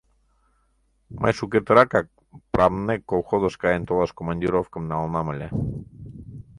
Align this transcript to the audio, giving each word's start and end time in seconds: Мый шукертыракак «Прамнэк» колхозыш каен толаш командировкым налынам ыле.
Мый 1.21 1.33
шукертыракак 1.37 2.07
«Прамнэк» 2.51 3.01
колхозыш 3.11 3.55
каен 3.61 3.83
толаш 3.87 4.11
командировкым 4.17 4.83
налынам 4.91 5.27
ыле. 5.33 5.47